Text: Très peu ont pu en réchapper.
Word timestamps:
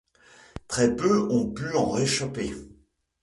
Très 0.67 0.95
peu 0.95 1.29
ont 1.31 1.51
pu 1.53 1.75
en 1.75 1.87
réchapper. 1.91 2.51